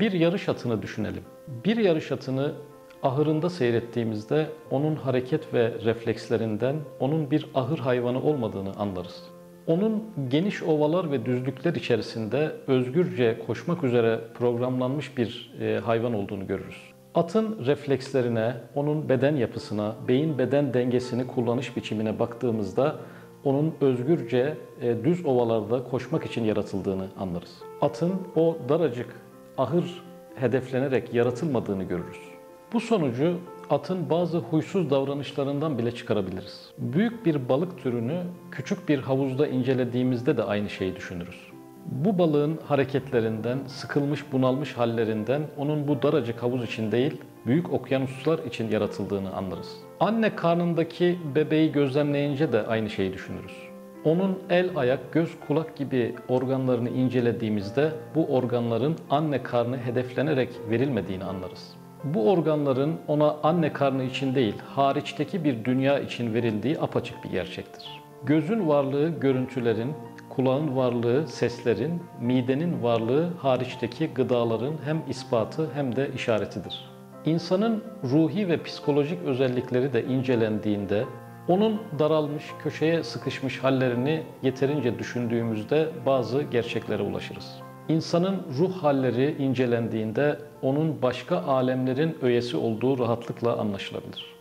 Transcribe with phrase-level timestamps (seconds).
[0.00, 1.22] Bir yarış atını düşünelim.
[1.64, 2.52] Bir yarış atını
[3.02, 9.22] ahırında seyrettiğimizde onun hareket ve reflekslerinden onun bir ahır hayvanı olmadığını anlarız.
[9.66, 16.82] Onun geniş ovalar ve düzlükler içerisinde özgürce koşmak üzere programlanmış bir e, hayvan olduğunu görürüz.
[17.14, 22.96] Atın reflekslerine, onun beden yapısına, beyin beden dengesini kullanış biçimine baktığımızda
[23.44, 27.62] onun özgürce e, düz ovalarda koşmak için yaratıldığını anlarız.
[27.80, 29.27] Atın o daracık
[29.58, 30.02] ahır
[30.34, 32.18] hedeflenerek yaratılmadığını görürüz.
[32.72, 33.38] Bu sonucu
[33.70, 36.70] atın bazı huysuz davranışlarından bile çıkarabiliriz.
[36.78, 41.48] Büyük bir balık türünü küçük bir havuzda incelediğimizde de aynı şeyi düşünürüz.
[41.86, 48.70] Bu balığın hareketlerinden, sıkılmış bunalmış hallerinden onun bu daracık havuz için değil, büyük okyanuslar için
[48.70, 49.76] yaratıldığını anlarız.
[50.00, 53.67] Anne karnındaki bebeği gözlemleyince de aynı şeyi düşünürüz.
[54.08, 61.74] Onun el, ayak, göz, kulak gibi organlarını incelediğimizde bu organların anne karnı hedeflenerek verilmediğini anlarız.
[62.04, 68.00] Bu organların ona anne karnı için değil, hariçteki bir dünya için verildiği apaçık bir gerçektir.
[68.24, 69.92] Gözün varlığı görüntülerin,
[70.30, 76.90] kulağın varlığı seslerin, midenin varlığı hariçteki gıdaların hem ispatı hem de işaretidir.
[77.24, 81.04] İnsanın ruhi ve psikolojik özellikleri de incelendiğinde
[81.48, 87.60] onun daralmış, köşeye sıkışmış hallerini yeterince düşündüğümüzde bazı gerçeklere ulaşırız.
[87.88, 94.38] İnsanın ruh halleri incelendiğinde onun başka alemlerin öğesi olduğu rahatlıkla anlaşılabilir.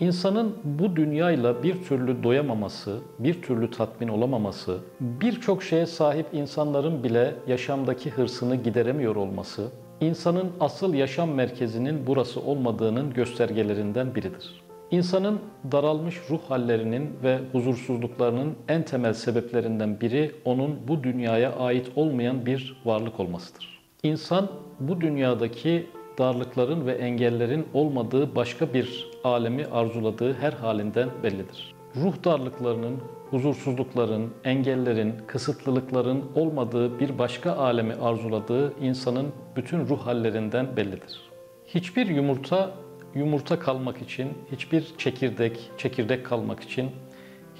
[0.00, 7.34] İnsanın bu dünyayla bir türlü doyamaması, bir türlü tatmin olamaması, birçok şeye sahip insanların bile
[7.46, 9.68] yaşamdaki hırsını gideremiyor olması,
[10.00, 14.69] insanın asıl yaşam merkezinin burası olmadığının göstergelerinden biridir.
[14.90, 15.40] İnsanın
[15.72, 22.82] daralmış ruh hallerinin ve huzursuzluklarının en temel sebeplerinden biri onun bu dünyaya ait olmayan bir
[22.84, 23.80] varlık olmasıdır.
[24.02, 24.48] İnsan
[24.80, 25.86] bu dünyadaki
[26.18, 31.74] darlıkların ve engellerin olmadığı başka bir alemi arzuladığı her halinden bellidir.
[31.96, 32.96] Ruh darlıklarının,
[33.30, 39.26] huzursuzlukların, engellerin, kısıtlılıkların olmadığı bir başka alemi arzuladığı insanın
[39.56, 41.20] bütün ruh hallerinden bellidir.
[41.66, 42.70] Hiçbir yumurta
[43.14, 46.90] yumurta kalmak için, hiçbir çekirdek çekirdek kalmak için,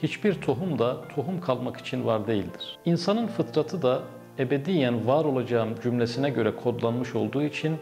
[0.02, 2.78] hiçbir tohum da tohum kalmak için var değildir.
[2.84, 4.02] İnsanın fıtratı da
[4.38, 7.76] ebediyen var olacağım cümlesine göre kodlanmış olduğu için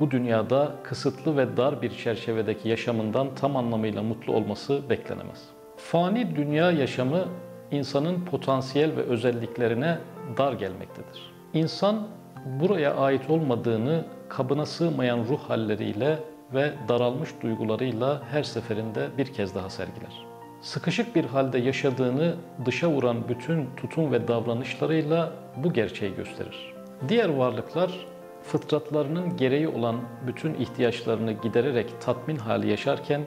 [0.00, 5.42] bu dünyada kısıtlı ve dar bir çerçevedeki yaşamından tam anlamıyla mutlu olması beklenemez.
[5.76, 7.24] Fani dünya yaşamı
[7.70, 9.98] insanın potansiyel ve özelliklerine
[10.38, 11.32] dar gelmektedir.
[11.54, 12.06] İnsan
[12.60, 16.18] buraya ait olmadığını kabına sığmayan ruh halleriyle
[16.54, 20.26] ve daralmış duygularıyla her seferinde bir kez daha sergiler.
[20.60, 26.74] Sıkışık bir halde yaşadığını dışa vuran bütün tutum ve davranışlarıyla bu gerçeği gösterir.
[27.08, 28.06] Diğer varlıklar
[28.42, 33.20] fıtratlarının gereği olan bütün ihtiyaçlarını gidererek tatmin hali yaşarken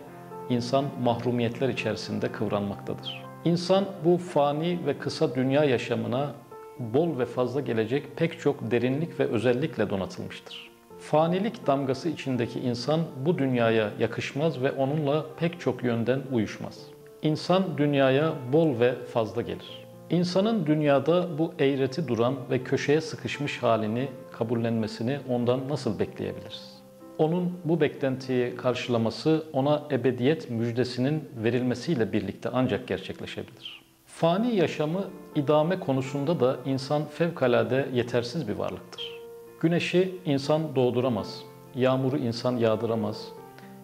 [0.50, 3.24] insan mahrumiyetler içerisinde kıvranmaktadır.
[3.46, 6.32] İnsan bu fani ve kısa dünya yaşamına
[6.80, 10.71] bol ve fazla gelecek pek çok derinlik ve özellikle donatılmıştır.
[11.02, 16.80] Fanilik damgası içindeki insan bu dünyaya yakışmaz ve onunla pek çok yönden uyuşmaz.
[17.22, 19.86] İnsan dünyaya bol ve fazla gelir.
[20.10, 26.82] İnsanın dünyada bu eğreti duran ve köşeye sıkışmış halini kabullenmesini ondan nasıl bekleyebiliriz?
[27.18, 33.82] Onun bu beklentiyi karşılaması ona ebediyet müjdesinin verilmesiyle birlikte ancak gerçekleşebilir.
[34.06, 35.04] Fani yaşamı
[35.36, 39.21] idame konusunda da insan fevkalade yetersiz bir varlıktır.
[39.62, 41.42] Güneşi insan doğduramaz,
[41.76, 43.28] yağmuru insan yağdıramaz,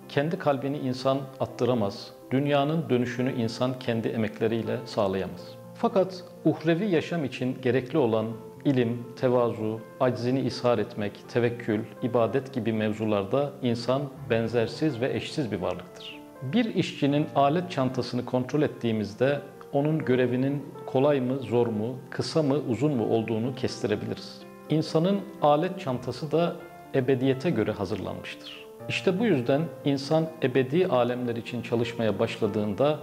[0.09, 5.41] kendi kalbini insan attıramaz, dünyanın dönüşünü insan kendi emekleriyle sağlayamaz.
[5.75, 8.25] Fakat uhrevi yaşam için gerekli olan
[8.65, 16.19] ilim, tevazu, aczini ishar etmek, tevekkül, ibadet gibi mevzularda insan benzersiz ve eşsiz bir varlıktır.
[16.41, 19.41] Bir işçinin alet çantasını kontrol ettiğimizde
[19.74, 24.46] onun görevinin kolay mı, zor mu, kısa mı, uzun mu olduğunu kestirebiliriz.
[24.69, 26.55] İnsanın alet çantası da
[26.95, 28.65] ebediyete göre hazırlanmıştır.
[28.89, 32.99] İşte bu yüzden insan ebedi alemler için çalışmaya başladığında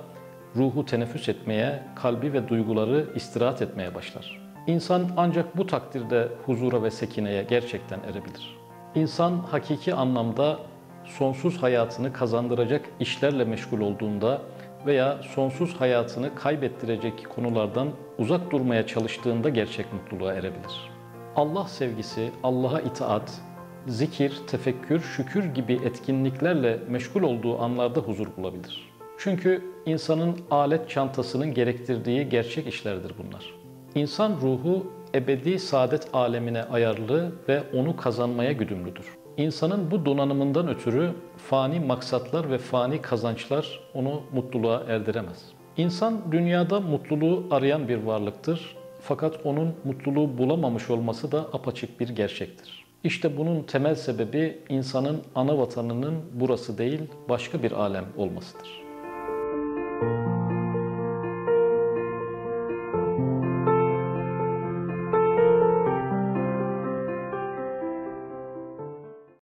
[0.57, 4.41] ruhu teneffüs etmeye, kalbi ve duyguları istirahat etmeye başlar.
[4.67, 8.57] İnsan ancak bu takdirde huzura ve sekineye gerçekten erebilir.
[8.95, 10.59] İnsan hakiki anlamda
[11.05, 14.43] sonsuz hayatını kazandıracak işlerle meşgul olduğunda
[14.87, 17.89] veya sonsuz hayatını kaybettirecek konulardan
[18.19, 20.94] uzak durmaya çalıştığında gerçek mutluluğa erebilir.
[21.37, 23.41] Allah sevgisi, Allah'a itaat,
[23.87, 28.91] zikir, tefekkür, şükür gibi etkinliklerle meşgul olduğu anlarda huzur bulabilir.
[29.19, 33.55] Çünkü insanın alet çantasının gerektirdiği gerçek işlerdir bunlar.
[33.95, 39.07] İnsan ruhu ebedi saadet alemine ayarlı ve onu kazanmaya güdümlüdür.
[39.37, 45.45] İnsanın bu donanımından ötürü fani maksatlar ve fani kazançlar onu mutluluğa erdiremez.
[45.77, 48.77] İnsan dünyada mutluluğu arayan bir varlıktır.
[49.07, 52.85] Fakat onun mutluluğu bulamamış olması da apaçık bir gerçektir.
[53.05, 58.84] İşte bunun temel sebebi insanın ana vatanının burası değil başka bir alem olmasıdır.